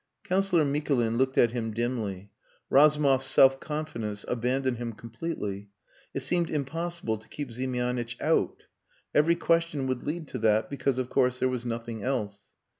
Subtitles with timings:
[0.23, 2.31] Councillor Mikulin looked at him dimly.
[2.71, 5.69] Razumov's self confidence abandoned him completely.
[6.15, 8.63] It seemed impossible to keep Ziemianitch out.
[9.13, 12.49] Every question would lead to that, because, of course, there was nothing else.